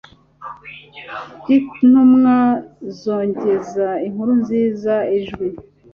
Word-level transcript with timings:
by'intumwa 1.41 2.35
zogeza 3.01 3.87
inkuru 4.05 4.31
nziza, 4.41 4.93
ijwi 5.17 5.47